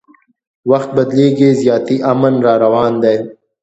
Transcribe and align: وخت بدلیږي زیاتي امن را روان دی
وخت 0.71 0.89
بدلیږي 0.97 1.49
زیاتي 1.61 1.95
امن 2.11 2.33
را 2.45 2.53
روان 2.63 2.93
دی 3.03 3.17